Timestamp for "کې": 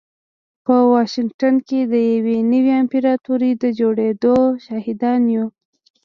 1.67-1.79